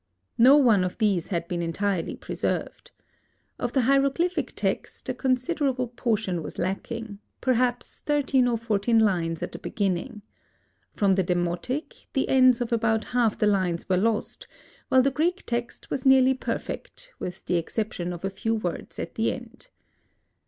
No 0.39 0.57
one 0.57 0.83
of 0.83 0.97
these 0.97 1.27
had 1.27 1.47
been 1.47 1.61
entirely 1.61 2.15
preserved. 2.15 2.91
Of 3.59 3.73
the 3.73 3.81
hieroglyphic 3.81 4.53
text, 4.55 5.07
a 5.09 5.13
considerable 5.13 5.89
portion 5.89 6.41
was 6.41 6.57
lacking; 6.57 7.19
perhaps 7.39 7.99
thirteen 7.99 8.47
or 8.47 8.57
fourteen 8.57 8.97
lines 8.97 9.43
at 9.43 9.51
the 9.51 9.59
beginning. 9.59 10.23
From 10.91 11.13
the 11.13 11.21
demotic, 11.23 12.07
the 12.13 12.29
ends 12.29 12.61
of 12.61 12.71
about 12.73 13.03
half 13.13 13.37
the 13.37 13.45
lines 13.45 13.87
were 13.87 13.95
lost, 13.95 14.47
while 14.89 15.03
the 15.03 15.11
Greek 15.11 15.43
text 15.45 15.91
was 15.91 16.03
nearly 16.03 16.33
perfect, 16.33 17.11
with 17.19 17.45
the 17.45 17.57
exception 17.57 18.11
of 18.11 18.25
a 18.25 18.31
few 18.31 18.55
words 18.55 18.97
at 18.97 19.13
the 19.13 19.31
end. 19.31 19.69